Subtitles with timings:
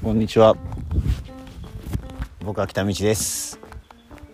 [0.00, 0.56] こんにちは。
[2.44, 3.58] 僕は北道です、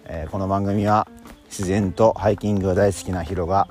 [0.05, 1.09] えー、この番組は
[1.47, 3.67] 自然とハイキングが大好きなヒロが、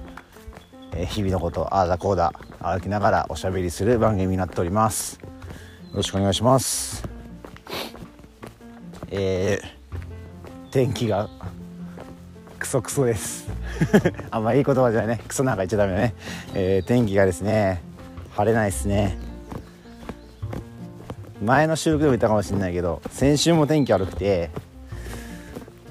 [0.94, 5.20] えー、日々のことああだこうだ歩きながらおしゃべりする番組になっております。
[5.22, 7.08] よろしくお願いします。
[9.12, 11.30] えー、天気が
[12.58, 13.48] クソクソです。
[14.32, 15.24] あんまいい言葉じゃないね。
[15.28, 16.16] クソなんか言っちゃダメだね、
[16.56, 17.84] えー、天気がですね
[18.32, 19.23] 晴れないですね。
[21.44, 24.50] 前の収録でも言ったかもしれないけど先週も天気悪くて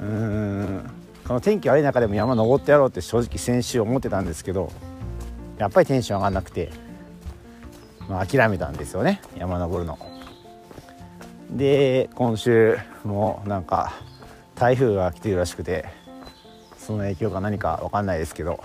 [0.01, 0.91] うーん
[1.27, 4.73] この天気悪い中でも山登ってやろうって正直先週思ってたんですけど
[5.59, 6.70] やっぱりテンション上がんなくて、
[8.09, 9.98] まあ、諦めたんですよね山登るの。
[11.51, 13.92] で今週もなんか
[14.55, 15.84] 台風が来てるらしくて
[16.78, 18.62] その影響か何か分かんないですけど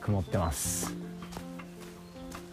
[0.00, 0.94] 曇ってます、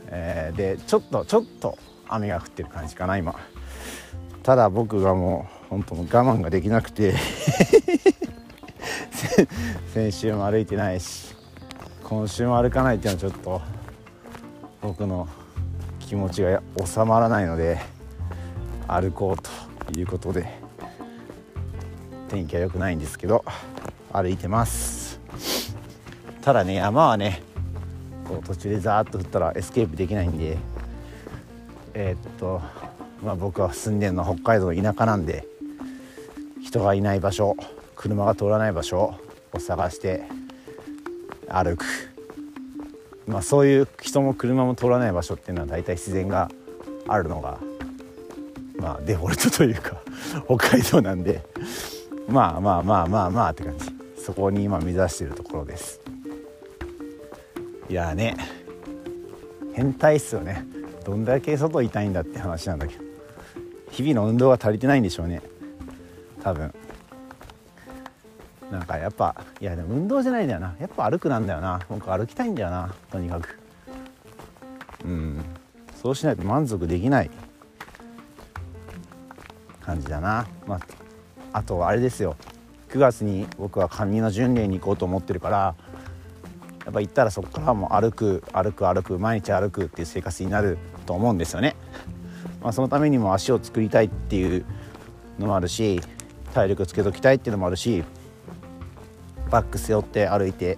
[0.07, 1.77] えー、でちょっとちょっと
[2.09, 3.35] 雨が降ってる感じかな今。
[4.43, 7.13] ただ僕がもう本当我慢ができなくて。
[9.93, 11.35] 先週も歩いてないし
[12.03, 13.61] 今週も歩かないっていうのはちょっと
[14.81, 15.27] 僕の
[15.99, 17.79] 気持ちが収まらないので
[18.87, 20.67] 歩こうということで。
[22.27, 23.43] 天気は良くないんですけど
[24.11, 25.19] 歩いてます。
[26.41, 27.41] ただね山はね
[28.25, 30.57] こう途中でザーッと降ったらエスケープできないんで
[31.99, 32.61] えー、っと
[33.23, 35.47] まあ僕は住んでるのは北海道の田舎なんで
[36.61, 37.57] 人がいない場所
[37.95, 39.15] 車が通らない場所
[39.51, 40.23] を探して
[41.49, 41.85] 歩く。
[43.25, 46.51] まあそういう人も車も通らない場所っていうのは大体自然が
[47.07, 47.57] あるのが
[48.77, 49.97] まあデフォルトというか
[50.45, 51.41] 北海道なんで
[52.29, 53.85] まあまあまあまあまあって感じ。
[54.23, 55.99] そこに今目指しているところです。
[57.89, 58.37] いやね
[59.73, 60.76] 変態っすよね。
[61.07, 63.03] どんだけ外痛いんだって話なんだけど。
[63.91, 65.41] 日々の運動が足りてないんでしょうね。
[66.43, 66.73] 多分。
[68.69, 70.75] なんかやっぱいやでも運動じゃないんだよな。
[70.81, 71.79] やっぱ歩くなんだよな。
[71.87, 72.93] 僕歩きたいんだよな。
[73.09, 73.57] とにかく。
[75.05, 75.45] うん。
[75.95, 77.31] そうしないと満足できない。
[79.79, 80.45] 感じだな。
[80.65, 80.79] まあ
[81.53, 82.35] あとあれですよ。
[82.89, 85.75] 9月に僕は上の巡礼に行こうと思ってるから
[86.83, 89.17] やっぱ行ったらそこからも歩く歩く歩く。
[89.17, 90.77] 毎日歩くっていう生活になる。
[91.07, 91.75] と思うんですよね。
[92.61, 94.65] まあ、そのためにも足を作りたいっていう
[95.39, 96.01] のもあるし
[96.53, 98.03] 体力つけときたいっていうのもあるし
[99.49, 100.77] バッグ背負って歩いて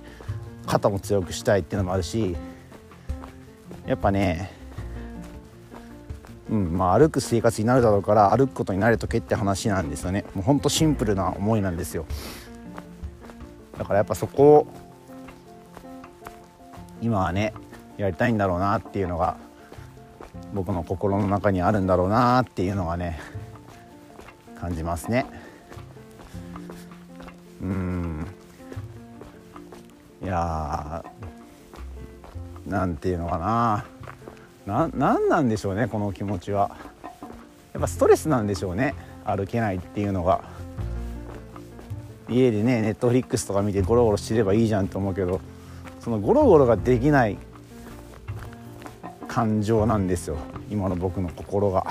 [0.65, 2.35] 肩も強くしたいっていうのもあるし
[3.87, 4.51] やっぱね
[6.49, 12.05] うんまあ歩く生活になるだろうから歩くことに慣れとけって話なんですよねもうほんとシンプルな思いなんですよ
[13.77, 14.67] だからやっぱそこを
[17.01, 17.53] 今はね
[17.97, 19.37] やりたいんだろうなっていうのが
[20.53, 23.19] 僕の心の中にあるんだろうなっていうのがね
[24.59, 25.25] 感じますね。
[27.61, 28.27] うん。
[30.23, 33.85] いやーなんていうのかな。
[34.65, 36.71] ななんなんでしょうねこの気持ちは。
[37.73, 38.95] やっぱストレスなんでしょうね
[39.25, 40.41] 歩けないっていうのが。
[42.29, 45.41] 家でねネットフリックスとか見てゴロゴロしてればいいじゃんと思うけど
[45.99, 47.37] そのゴロゴロができない
[49.29, 50.37] 感情なんですよ。
[50.69, 51.85] 今の僕の心が。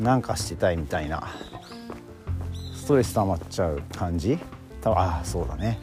[0.00, 1.26] なんかしてたいみたいな。
[2.74, 4.38] ストレス溜まっちゃう感じ？
[4.82, 5.78] 多分ああそうだね。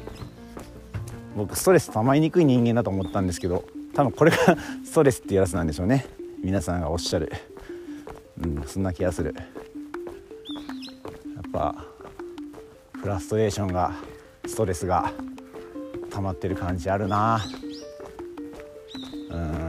[1.35, 4.37] 僕ストレス溜まりにくい人間だと思ったんですけど多分これが
[4.85, 6.05] ストレスってやつなんでしょうね。
[6.43, 7.31] 皆さんがおっしゃる。
[8.43, 9.33] うんそんな気がする。
[9.35, 9.41] や
[11.47, 11.75] っぱ
[13.01, 13.93] フラストレーションが
[14.45, 15.11] ストレスが
[16.11, 17.39] 溜まってる感じあるな。
[19.29, 19.64] こうや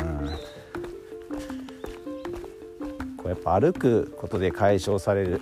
[3.54, 5.40] 歩くことで解消される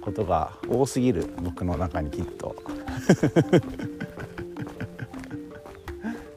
[0.00, 2.54] ことが多すぎる僕の中にきっと。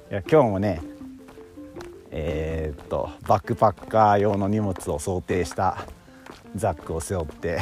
[0.09, 0.81] いや今日もね
[2.11, 5.85] えー、っとバックパッカー用の荷物を想定した
[6.55, 7.59] ザックを背負って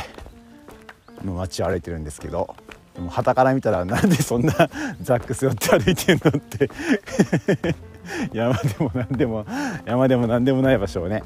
[1.24, 2.56] 街を歩いてるんですけど
[2.94, 4.54] でも旗から見たらなんで そんな
[5.02, 6.70] ザック背負って歩いてんのって。
[8.32, 9.46] 山でも何でも
[9.86, 11.24] 山でも何でもない場所をね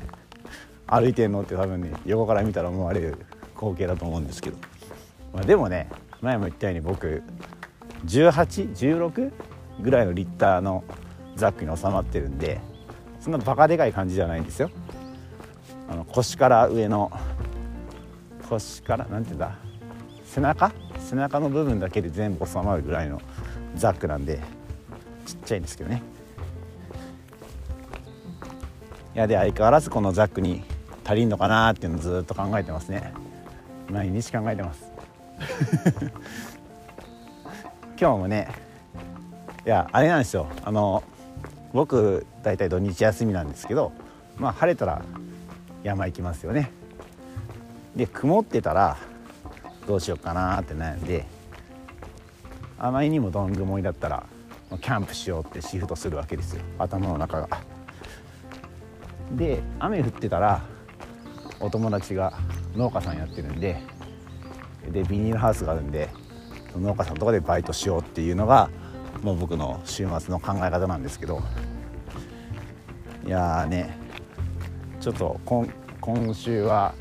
[0.91, 3.17] 歩いてんのって多分ね横から見たら思われる
[3.55, 4.57] 光景だと思うんですけど、
[5.33, 5.89] まあ、でもね
[6.21, 7.21] 前も言ったように僕
[8.05, 9.31] 1816
[9.81, 10.83] ぐらいのリッターの
[11.35, 12.59] ザックに収まってるんで
[13.19, 14.71] そんなバカでかい感じじゃないんですよ。
[15.89, 17.11] あの腰から上の
[18.49, 19.57] 腰から何て言うんだ？
[20.23, 20.71] 背中？
[20.99, 23.21] 背中の部分だけで全部収まるぐらいの
[23.75, 24.39] ザックなんで
[25.25, 26.01] ちっちゃいんですけどね。
[29.15, 30.63] いやで相変わらずこのザックに
[31.09, 33.11] 足りんのかなっていうのをずっと考えてますね。
[33.89, 34.91] 毎日考えてます。
[37.99, 38.47] 今日もね
[39.65, 40.45] いやあれなんですよ。
[40.63, 41.01] あの
[41.73, 43.91] 僕大体土日休みなんですけど
[44.37, 45.01] まあ晴れたら
[45.81, 46.69] 山行きますよね。
[47.95, 48.95] で曇ってたら
[49.87, 51.25] どうしようかなって悩んで
[52.77, 54.27] あまりにもどん曇りだったら
[54.69, 56.61] キャンプしようってシフトするわけですよ。
[56.77, 57.49] 頭の中が。
[59.31, 60.61] で雨降ってたら
[61.59, 62.33] お友達が
[62.75, 63.81] 農家さんやってるんで
[64.91, 66.09] でビニールハウスがあるんで
[66.75, 68.69] 農家さんとかでバイトしようっていうのが
[69.21, 71.41] もう僕の週末の考え方なんですけど。
[73.25, 73.95] いやね
[74.99, 76.95] ちょっと今週は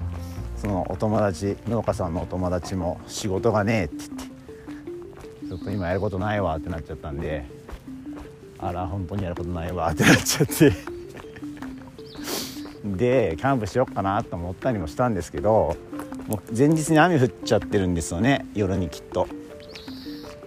[0.57, 7.47] そのお友達農家さんのお友達も仕事がねえって言ってちょっと今やることないわってなっちゃったんで
[8.59, 10.98] あら本当にやることないわってなっちゃって。
[12.97, 15.77] でキャンプしよっかなと思ったりもしたんですけど
[16.27, 19.27] もう前日に雨降っちゃってるんですよね夜にきっと。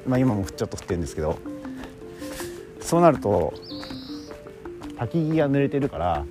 [0.07, 1.38] まあ今もちょっと降ってるんですけど。
[2.81, 3.53] そうなると
[4.97, 6.25] 焚き木が濡れてるから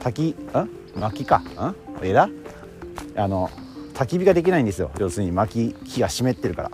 [0.00, 0.66] 焚きあ？
[0.94, 1.42] 薪か。
[1.56, 1.74] あ？
[2.02, 2.28] 枝？
[3.16, 3.50] あの
[3.94, 4.90] 焚き火ができないんですよ。
[4.98, 6.70] 要するに薪木が湿ってるから。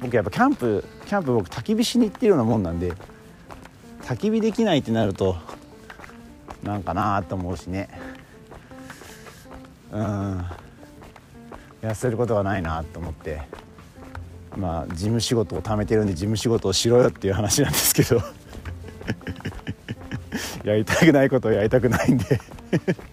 [0.00, 2.92] 僕やっぱキャンプキャンプ僕焚き火しに行ってるようなもんなんで
[4.02, 5.36] 焚き火できないってなると
[6.66, 7.88] なんかなと思うしね。
[9.92, 10.44] うん。
[11.80, 13.42] 痩せることはないなと思って。
[14.56, 18.20] まあ事務仕事を貯めてるんで事務仕事をしろよっていう話なんですけど。
[20.64, 22.40] やりたくないことをやりたくないんで。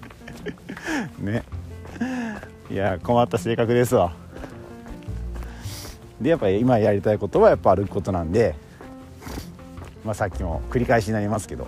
[1.19, 1.43] ね。
[2.71, 4.13] いや困った性格ですわ。
[6.19, 8.55] でやっぱり今やりたいことはやっぱ歩くことなんで。
[10.03, 11.67] まあさっきも繰り返しになりますけど。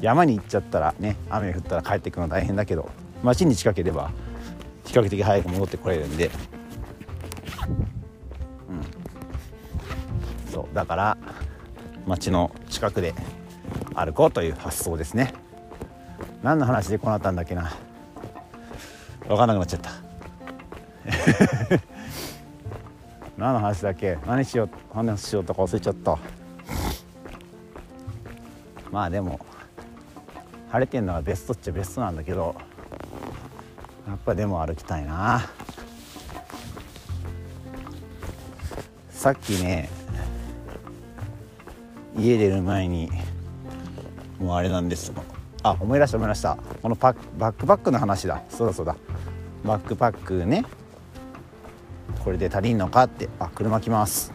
[0.00, 2.88] 山に行っちゃったらね雨降ったら帰ってくるの大変だけど
[3.22, 4.10] 町に近ければ
[4.86, 6.30] 比較的早く戻ってこれるんで。
[8.68, 10.50] うん。
[10.50, 11.16] そうだから
[12.06, 13.14] 町の近くで
[13.94, 15.32] 歩こうという発想ですね。
[16.42, 17.72] 何の話でこうなったんだっけな。
[19.28, 19.90] 分かんなくなっちゃった。
[23.38, 24.18] 何の話だっけ。
[24.26, 26.18] 何しよう話しようとか忘れちゃった。
[28.90, 29.38] まあでも
[30.70, 32.54] 晴れてんのがベストっちゃベストなんだけど
[34.06, 35.48] やっぱでも歩きたいな。
[39.10, 39.90] さっきね
[42.16, 43.10] 家出る前に
[44.38, 45.12] もうあれなんです
[45.62, 46.56] あ思い出した思い出した。
[46.80, 48.42] このパバックパックの話だ。
[48.48, 48.96] そうだそうだ。
[49.64, 50.64] バックパックね。
[52.24, 53.28] これで足りんのかって。
[53.38, 54.32] あ車来ます。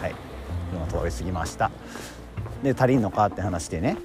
[0.00, 0.14] はい。
[0.70, 1.70] 車通り過ぎました。
[2.62, 3.96] で足りんのかって話でね。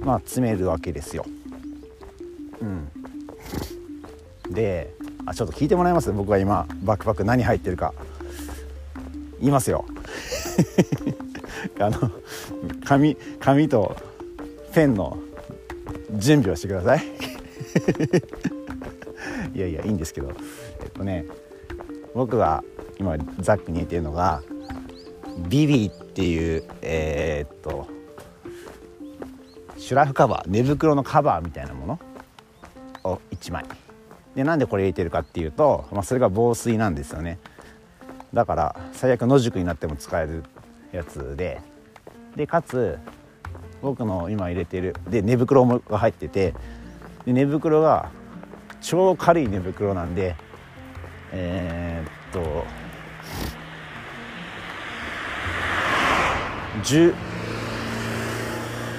[0.00, 1.24] まあ詰めるわけですよ。
[2.60, 2.88] うん。
[4.52, 4.92] で
[5.24, 6.12] あちょっと聞いてもらいます？
[6.12, 7.92] 僕が今バックパック何入ってるか。
[9.40, 9.84] 言いますよ。
[11.80, 12.10] あの
[12.84, 13.96] 紙紙と
[14.72, 15.18] ペンの
[16.12, 17.04] 準備をしてください。
[19.54, 20.32] いやいやいいんですけど。
[20.82, 21.26] えっとね
[22.14, 22.62] 僕が
[22.98, 24.42] 今ザックに入れてるのが
[25.48, 27.86] ビビっていうえー、っと
[29.76, 32.00] シュラフカバー寝袋のカバーみたいなもの
[33.04, 33.66] を1枚。
[34.34, 37.38] でなんでこれ入れてるかっていうと、まあ、それが防水なんですよね。
[38.32, 40.42] だから最悪野宿になっても使える
[40.92, 41.60] やつで。
[42.34, 42.98] でかつ
[43.82, 46.54] 僕の今入れてるで寝袋が入ってて
[47.24, 48.10] で寝袋が
[48.80, 50.36] 超軽い寝袋なんで
[51.32, 52.64] えー、っと
[56.82, 57.14] 10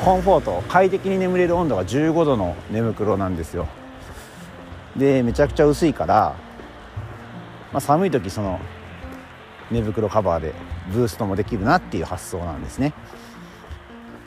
[0.04, 3.68] コンフォート快適に眠れる温度が15度の寝袋なんですよ。
[4.96, 6.36] でめちゃくちゃ薄いから、
[7.72, 8.60] まあ、寒い時その
[9.70, 10.54] 寝袋カバーで
[10.92, 12.94] ブーストもできるなっていう発想なんですね。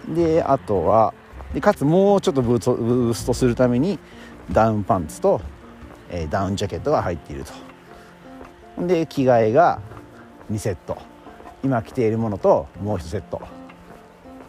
[0.08, 1.14] であとは
[1.54, 3.98] でかつもうちょっとブーストするために
[4.52, 5.40] ダウンパンツと、
[6.10, 8.86] えー、ダウンジャケットが入っていると。
[8.86, 9.80] で着替えが
[10.50, 11.09] 2セット。
[11.62, 13.40] 今着ているものともう1セット、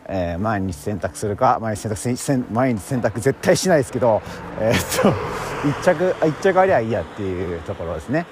[0.07, 4.21] えー、毎日洗濯するか毎日洗濯毎日洗濯絶対しないですけど
[4.59, 5.11] えー、っと
[5.67, 8.25] 1着1着ありゃいいやっていうところですね。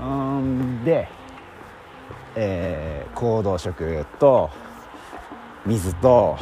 [0.00, 1.08] うんで、
[2.36, 4.50] えー、行動食と
[5.66, 6.36] 水と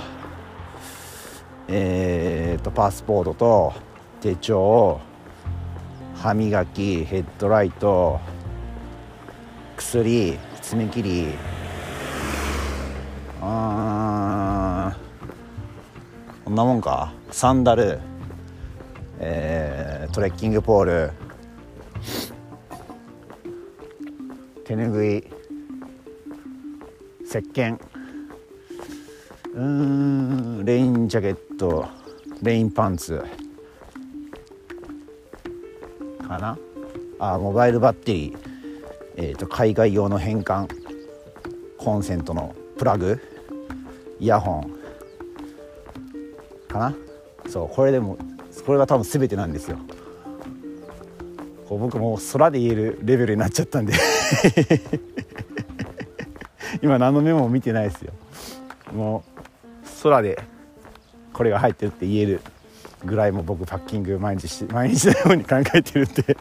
[1.69, 3.73] えーと、パスポートと
[4.21, 5.01] 手帳
[6.15, 8.21] 歯磨きヘッドライト
[9.77, 10.39] 薬
[10.69, 11.29] 爪切り。
[13.41, 14.97] あ
[16.45, 17.13] こんなもんか。
[17.31, 18.01] サンダル、
[19.21, 21.13] えー、トレッキングポール。
[24.65, 25.25] 手ぬぐい。
[27.25, 27.79] 石鹸。
[29.55, 31.87] うんレインジャケット。
[32.43, 33.25] レインパンツ。
[36.27, 36.59] かな。
[37.21, 38.37] あモバイルバッテリー、
[39.17, 40.69] えーと、海外用の変換
[41.79, 43.21] コンセントのプラグ
[44.21, 44.77] イヤホン
[46.69, 46.95] かな？
[47.49, 48.19] そうこれでも
[48.65, 49.79] これが多分全てなんですよ。
[51.69, 53.95] こう僕も空で言えるレベルになっちゃったんで。
[56.83, 58.13] 今何のメモも見てないですよ。
[58.93, 59.41] もう
[60.03, 60.43] 空で
[61.33, 62.41] これが入ってるって言える
[63.05, 66.37] ぐらいも僕パッキング毎日毎日のように考えてるんで。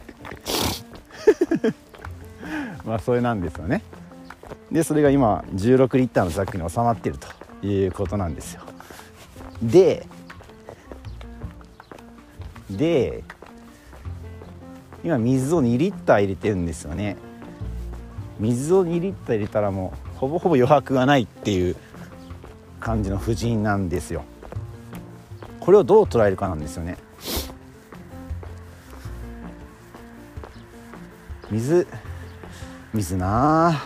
[2.96, 3.82] あそれなんですよね。
[4.70, 8.62] でそれが今16リッターのザックに収まってるということなんですよ。
[9.62, 10.06] で
[12.70, 13.22] で
[15.04, 17.16] 今水を2リッター入れてるんですよね。
[18.40, 21.76] 水を2リッター入れたらもうほぼほぼ余白がないっていう
[22.80, 24.24] 感じの布陣なんですよ。
[25.60, 26.98] これをどう捉えるかなんですよね。
[31.50, 31.86] 水
[32.96, 33.82] 水な。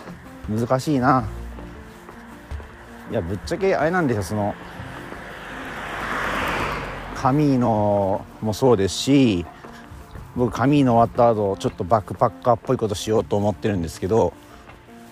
[0.48, 1.24] 難しいな。
[3.10, 4.54] いやぶっちゃけあれなんですよその
[7.16, 9.44] カミーノもそうですし
[10.36, 14.32] 僕カミーノ終わった後ちょっとバックパッカーっぽいことしようと思ってるんですけど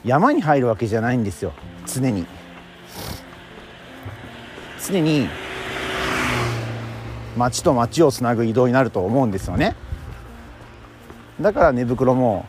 [0.04, 1.52] 山に入るわけじゃないんですよ
[1.86, 2.24] 常に。
[4.80, 5.28] 常に
[7.36, 9.76] 町と町をつなぐ移動になると思うんですよね。
[11.40, 12.46] だから寝袋も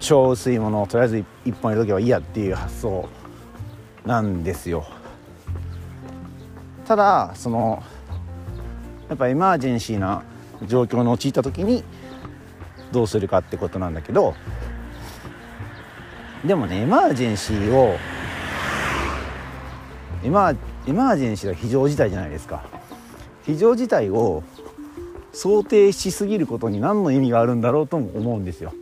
[0.00, 3.08] 超薄いものをとりあえず1本入れとけばいいやっていう発想
[4.06, 4.86] なんですよ。
[6.86, 7.82] ただその
[9.08, 10.22] やっぱエマージェンシーな
[10.66, 11.84] 状況に陥った時に
[12.92, 14.34] どうするかってことなんだけど
[16.44, 17.96] でもねエマージェンシーを
[20.24, 20.54] エマ
[20.86, 22.64] エマージェンシーは非常事態じゃないですか。
[23.44, 24.42] 非常事態を
[25.32, 28.72] 想定しすぎることに何の意味があるんだろうとも思うんですよ。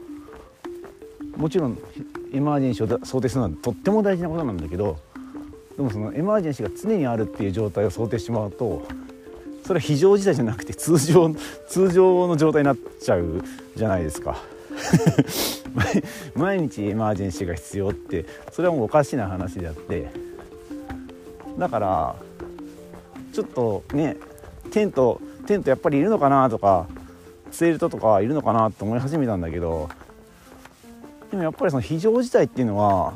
[1.36, 1.78] もちろん
[2.32, 4.98] エマージェンシーを想定するのはとっても大事なことなんだけど
[5.76, 8.86] でもそのエマージェンシーが常にあるっていう状態を想定してしまうと
[9.64, 11.34] それは非常事態じゃなくて通常
[11.68, 13.42] 通常の状態になっちゃう
[13.74, 14.36] じゃないですか。
[16.36, 20.08] 毎日エマージェンシーが必要ってそれはもうおかしな話であって。
[21.58, 22.16] だから
[23.32, 24.16] ちょっとね
[24.70, 26.86] テントテントやっぱりいるのかなとか
[27.50, 29.88] ツイルトとかいるのかなと思い始めたんだけど
[31.36, 33.12] でもやっぱりその非常事態っていうのは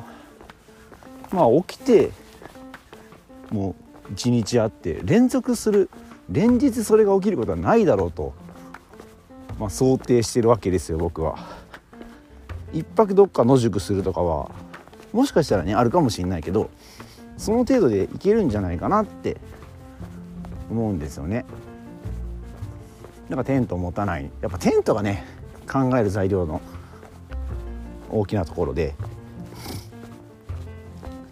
[1.32, 2.10] まあ起きて
[3.50, 3.74] も
[4.10, 5.88] う一日あって連続する
[6.28, 8.34] 連日それが起きることはないだろうと、
[9.58, 11.38] まあ、想定してるわけですよ僕は。
[12.74, 14.50] 一泊どっか野宿するとかは
[15.12, 16.70] もしかしたらねあるかもしれないけど
[17.38, 19.38] その程度でいけるんじゃないかなって
[20.70, 21.46] 思うんですよね。
[23.30, 25.24] なんかテント持たないやっぱテントがね
[25.66, 26.60] 考える材料の
[28.10, 28.94] 大きなところで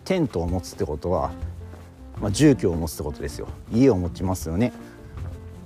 [0.05, 1.31] テントを持つってことは、
[2.21, 3.49] まあ、住居を持つってことですよ。
[3.71, 4.73] 家を持ちますよね。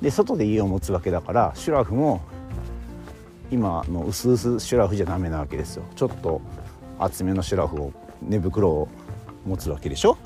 [0.00, 2.21] で外で家を持つわけだからシュラフも
[3.52, 5.85] 今の薄々シュラフじゃダメなわけですよ。
[5.95, 6.40] ちょっと
[6.99, 8.88] 厚めのシュラフを寝袋を
[9.47, 10.16] 持つわけでしょ。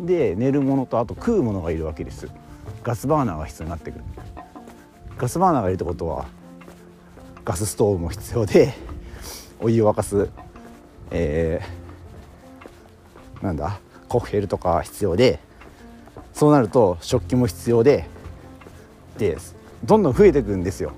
[0.00, 2.28] で寝るものとあと食うものがいるわけです。
[2.82, 4.04] ガスバーナーが必要になってくる。
[5.16, 6.24] ガスバーナーがいるってことは
[7.44, 8.74] ガスストーブも必要で
[9.60, 10.28] お湯を沸かす、
[11.10, 15.40] えー、なんだコッヘルとか必要で
[16.32, 18.08] そうなると食器も必要で
[19.18, 19.36] で
[19.84, 20.92] どんどん増えていくんですよ。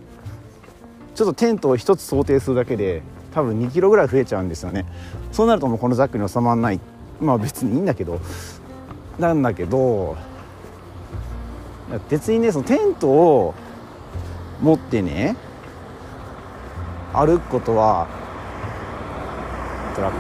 [1.15, 4.85] ちょっとテントを1つ想定するだけで多分2キロぐらい増えちゃうんですよね。
[5.33, 6.81] そうなるともうこのザックに収まらない。
[7.21, 8.21] まあ別にいいんだけど。
[9.19, 10.17] なんだけど
[12.09, 13.55] 別にねそのテントを
[14.61, 15.37] 持ってね
[17.15, 18.09] 歩くことは
[19.95, 20.19] トラック。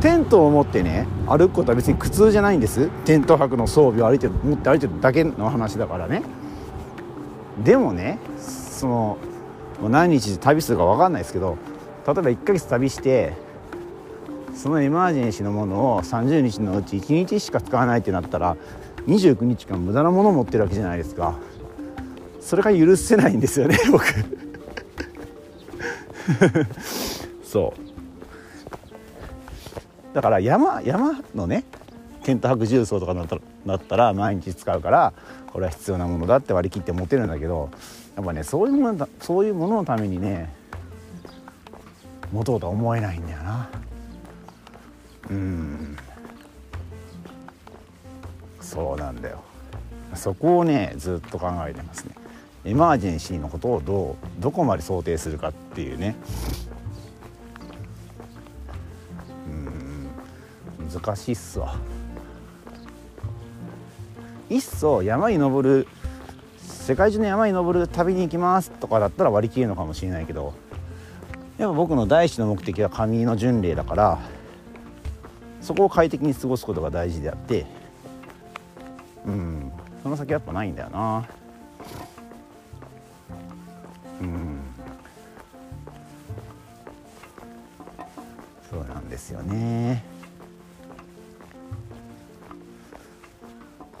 [0.00, 2.90] テントを持ってね歩くことは別に苦痛じゃないんです。
[3.04, 6.22] テント泊の装備を歩いて持って歩いてるだけの話だからね。
[7.62, 9.18] でもねその
[9.88, 11.56] 何日で旅するか分かんないですけど
[12.06, 13.34] 例えば1ヶ月旅して
[14.52, 18.56] そのエマージェンシーのものを30日のうち1日しか使わないってなったら
[19.06, 21.34] 29日間無駄なものを持ってるわけじゃないですか。
[22.44, 24.04] それが許せないんですよね 僕。
[27.42, 27.72] そ
[30.12, 30.14] う。
[30.14, 31.64] だから山山のね
[32.22, 35.14] テント泊重曹とかだったらだったら毎日使うから
[35.52, 37.70] これは必要なものだって割り切って持てるんだけど
[38.14, 40.54] やっぱねそういうものそういうもののためにね
[42.30, 43.70] 持とうとは思えないんだよな。
[45.30, 45.96] うん。
[48.60, 49.42] そうなんだよ。
[50.14, 52.23] そこをねずっと考えてますね。
[52.64, 56.16] エマージェンシーのことをどうどこまで想定するかっていうね。
[59.46, 60.08] うん
[60.90, 61.76] 難しいっすわ。
[64.48, 65.88] いっそ山に登る
[66.58, 70.52] 世界中の山に登る旅に行きますとかだったら割り切るのかもしれないけど
[71.56, 74.18] やっぱ僕の第一の目的は神の巡礼だから
[75.62, 77.64] そこを快適に過ごすことが大事であって
[79.26, 81.26] うんその先やっぱないんだよな。
[89.14, 90.02] ですよね。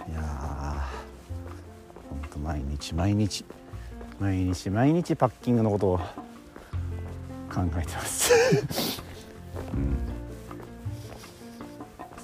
[0.08, 0.88] いや
[2.10, 3.44] ほんと毎日毎日
[4.18, 5.98] 毎日毎日パッキングのことを
[7.48, 8.32] 考えてます。
[9.72, 9.96] うん。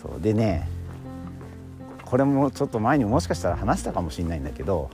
[0.02, 0.20] そう。
[0.20, 0.68] でね
[2.04, 4.90] これもちょっと前にもしかしたら話したかもしれないんだけど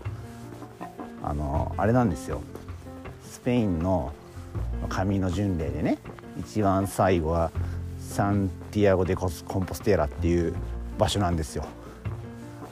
[1.22, 2.42] あのあれなんですよ。
[3.24, 4.12] スペインの
[4.90, 5.96] 神の巡礼でね
[6.38, 7.50] 一番最後は
[8.16, 10.54] サンティアゴ・デ・コスコンポステーラっていう
[10.98, 11.66] 場所なんですよ。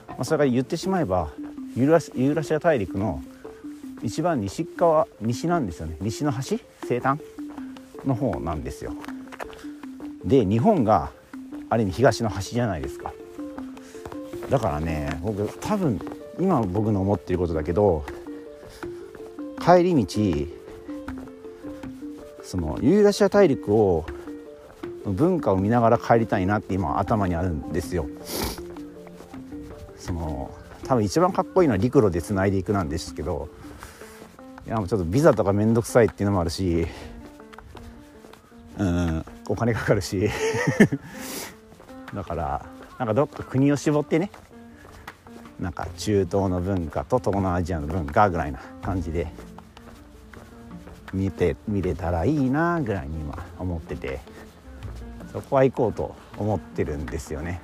[0.09, 1.29] まあ、それから言ってしまえば
[1.77, 3.23] ユーラシユーラシア大陸の
[4.03, 7.21] 一番西側西なんですよね西の端西端
[8.07, 8.95] の方なんですよ。
[10.25, 11.11] で日本が
[11.69, 13.13] ある意味東の端じゃないですか。
[14.49, 16.01] だからね僕多分
[16.41, 18.03] 今僕の思ってることだけど
[19.61, 20.47] 帰り道
[22.43, 24.07] そのユーラシア大陸を
[25.07, 28.07] 文化を見ながら帰りたいなって今頭にあるんですよ。
[29.99, 30.51] その
[30.87, 33.49] 多分一番かっこいいのは陸路でつないでいくなんですけど
[34.67, 36.87] いやもうちょっとビザとか面倒くさいっていうのもあるし
[38.79, 40.29] うんお金かかるし
[42.15, 42.67] だから
[42.99, 44.31] なんかどっか国を絞ってね
[45.59, 49.29] なんか中東の文化と東南アジアの文化ぐらいな感じで
[51.13, 54.21] 見て見れたらいいなぐらいに今思ってて
[55.35, 57.61] そこは行こうと思ってるんですよね。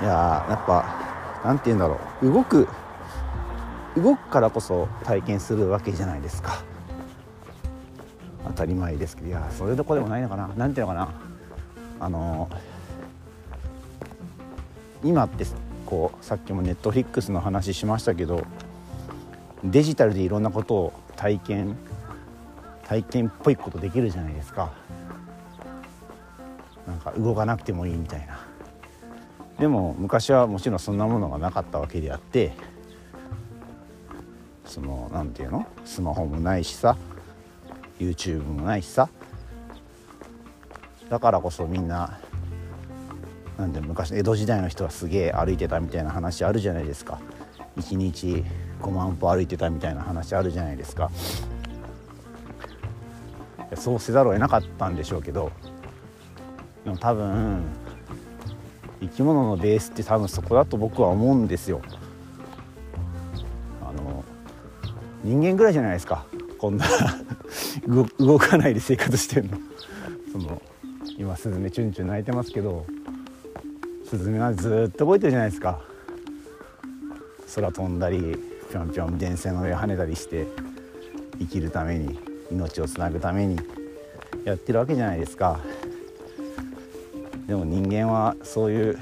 [0.00, 2.32] いややっぱなんて言うんだろう。
[2.32, 2.66] 動く
[3.96, 6.62] 動くからこそ体験するわけじゃないですか。
[8.46, 9.28] 当たり前ですけど。
[9.28, 10.48] いやそれどこでもないのかな。
[10.56, 11.08] なんていうのかな。
[12.00, 12.48] あの
[15.02, 15.44] 今って
[15.84, 18.42] こうさっきもネットフリックスの話しましたけど
[19.62, 21.76] デジタルでいろんなことを体験
[22.84, 24.72] 体験っぽいことできるじゃないですか。
[26.86, 28.38] なんか動かなくてもいいみたいな。
[29.58, 32.52] でも昔はもちろんそんなものがなかったわけであって
[34.66, 35.66] その何て言うの？
[35.84, 36.96] スマホもないしさ
[37.98, 39.08] YouTube もないしさ。
[41.08, 42.18] だからこそみんな
[43.56, 47.20] なんで昔江戸時代の人はすげえ歩いてたみたいな話あるじゃないですか。
[47.76, 48.44] 1日
[48.84, 51.10] 5万歩歩いてたみたいな話あるじゃないですか。
[53.76, 55.50] そうせざるを得なかったんでしょうけど
[56.84, 57.64] でも多分
[59.00, 61.80] 生き物のベースって多分そこだと僕は思うんですよ。
[63.82, 64.24] あの
[65.24, 66.26] 人間ぐらいじゃないですか。
[66.58, 66.86] こんな
[68.18, 69.58] 動かないで生活してるの。
[70.30, 70.62] その
[71.18, 72.86] 今スズメチュンチュン鳴いてますけど
[74.08, 75.80] スズメはずっと動いてるじゃないですか。
[77.54, 80.48] 空飛んだりぴょんぴょん電線の上跳ねたりして
[81.38, 82.18] 生きるために
[82.50, 83.56] 命をつなぐために
[84.44, 85.60] やってるわけじゃないですか。
[87.46, 88.98] でも人間はそういう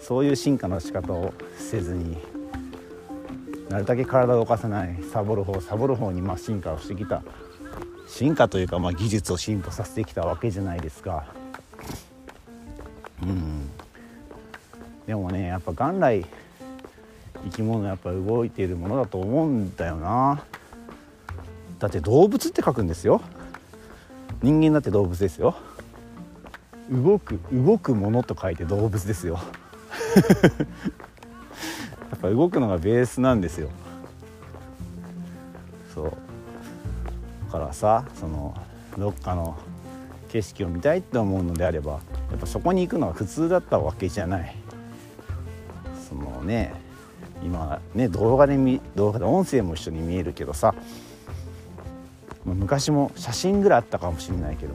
[0.00, 2.16] そういう進化の仕方をせずに
[3.68, 7.24] なるだけ体を動かさないサボる方サボる方にまあ進化をしてきた。
[8.06, 11.24] 進化というかまあ技術を進歩させてきたわけじゃないですか。
[13.24, 13.68] うん。
[15.08, 16.24] でもねやっぱ元来
[17.44, 20.42] 生き物やっぱ動いているものだと思うんだよな。
[21.78, 23.22] だって動物って書くんですよ。
[24.42, 25.56] 人間だって動物ですよ。
[26.90, 29.38] 動く動くものと書いて動物ですよ。
[32.10, 33.70] やっぱ動くのがベースなんですよ。
[35.94, 36.12] そう。
[37.46, 38.54] だからさその
[38.98, 39.56] どっかの
[40.28, 41.98] 景色を見たいって思うのであればや
[42.36, 44.56] っぱそこに行くのは普通だったわけじゃない。
[46.08, 46.74] そのね
[47.42, 50.74] 今ね動画で見動画で音声も一緒に見えるけどさ
[52.44, 54.74] 昔も写真ぐらいあったかもしれないけど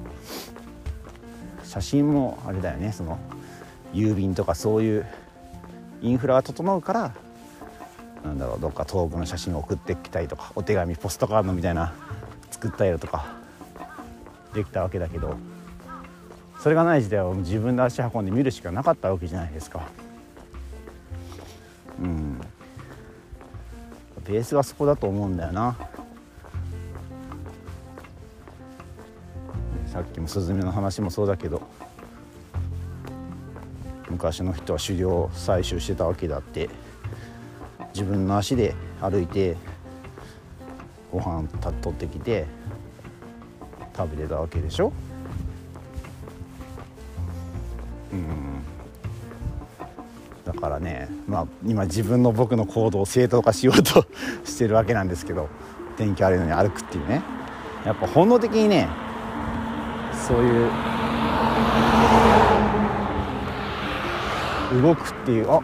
[1.63, 3.19] 写真もあれだよねその
[3.93, 5.05] 郵便とかそういう
[6.01, 7.15] インフラが整うから
[8.23, 11.93] なんだろうどっか遠くの写真を送ってきたりとかお手紙ポストカードみたいな
[12.51, 13.35] 作ったりとか
[14.53, 15.37] できたわけだけど
[16.59, 19.87] それがない時代は自分で足運んで見るしかなかったわけじゃないですか。
[24.25, 25.75] ベースがそこだと思うんだよな。
[29.87, 31.61] さっきもスズメの話もそうだけど
[34.09, 36.69] 昔の人は狩猟採集してたわけだって
[37.93, 39.55] 自分の足で歩いて
[41.13, 41.47] ご飯
[41.81, 42.45] 取ってきて
[43.95, 44.91] 食べてたわけでしょ。
[50.85, 54.05] ねまあ今自分の僕の行動を正当化しようと
[54.45, 55.49] してるわけなんですけど
[55.97, 57.21] 天気悪いのに歩くっていうね。
[57.85, 58.87] やっぱ本能的にね
[60.27, 60.71] そういう
[64.81, 65.61] 動くっていうあ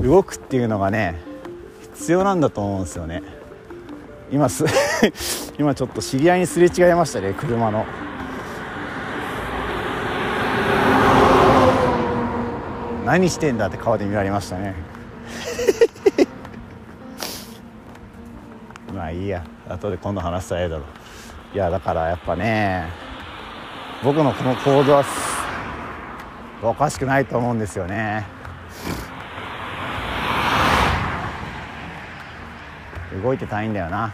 [0.00, 1.20] 動くっていうのがね
[1.94, 3.22] 必要なんだと思うんですよね。
[4.30, 4.64] 今す
[5.58, 7.84] 今ちょっと知り合いにすれ違いましたね車の。
[13.06, 14.74] 何してんだって顔で見られましたね。
[18.92, 19.44] まあいいや。
[19.68, 20.82] 後で今度話したらええだろ
[21.54, 22.84] いやだからやっぱね
[24.02, 25.04] 僕のこの行動は
[26.62, 28.24] おかしくないと思うんですよね。
[33.22, 34.12] 動いてたいんだよな。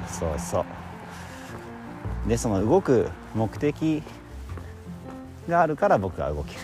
[0.00, 0.06] うん。
[0.06, 0.79] そうそう。
[2.26, 4.02] でその動く目的
[5.48, 6.60] があるから僕は動ける。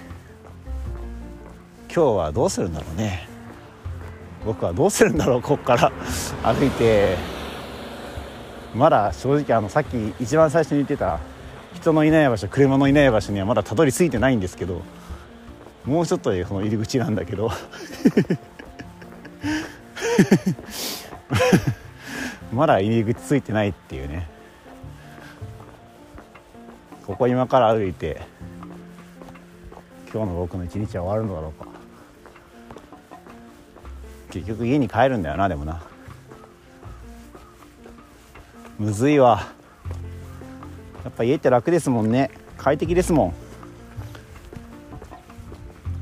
[1.95, 3.29] 今日はどうするんだろうね。
[4.45, 5.93] 僕はどうするんだろうここから。
[6.43, 7.17] 歩いて。
[8.75, 11.19] まだ正直あのさっき一番最初に言ってた
[11.75, 14.83] 人のいない場所車のいない場所にはまだたどり着いてないんですけど
[15.87, 17.51] もうちょっとでその入り口なんだけど。
[22.53, 24.29] まだ入り口ついてないっていうね。
[27.07, 28.21] ここ今から歩いて
[30.13, 31.67] 今日の僕の一日は終わるのだろうか。
[34.31, 35.83] 結局家に帰るんだよなでもな。
[38.79, 39.47] むずいわ。
[41.05, 42.31] やっぱ家って楽ですもんね。
[42.59, 43.35] 快適ですもん。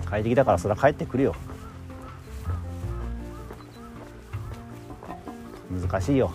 [0.07, 1.35] 快適だからそれは帰ってくるよ。
[5.71, 6.33] 難しいよ。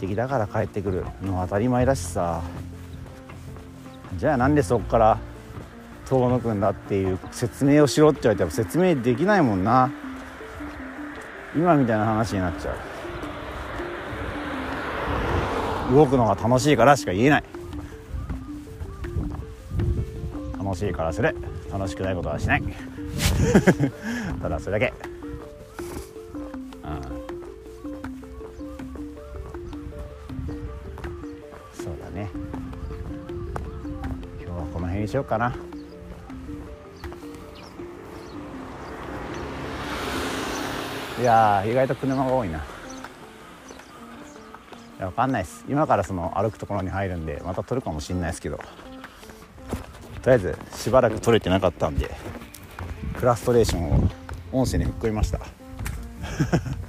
[0.00, 2.40] 快適だから帰ってくるの当たり前だしさ。
[4.16, 5.18] じゃあなんでそこから
[6.08, 9.90] 遠野くんだっていう説明をしろって言われても説明できないもんな。
[11.54, 12.74] 今みたいな話になっちゃ
[15.90, 15.94] う。
[15.94, 17.44] 動くのが楽しいからしか言えない。
[20.58, 21.36] 楽しいからする。
[21.70, 22.62] 楽しくないことはしない。
[24.40, 25.19] ただそれだけ。
[35.10, 35.56] しようかな。
[41.20, 42.58] いや意外と車が多いな。
[42.58, 42.60] い
[45.00, 45.64] や分かんないです。
[45.68, 48.60] 今からその歩くところに入るんでまた撮るかもしんないですけど。
[50.22, 52.14] とりあえずしばらく撮れてなかったんで
[53.16, 54.02] フラストレーションを
[54.52, 55.40] 音声に吹っ込みました、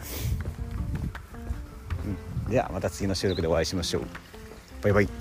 [2.50, 4.04] ではまた次の収録でお会いしましょう。
[4.84, 5.21] バイバイ。